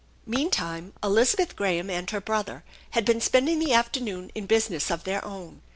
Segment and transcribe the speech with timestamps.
[0.25, 2.63] Meantime Elizabeth Graham and her brother
[2.97, 5.61] had been spending the afternoon in business of their own.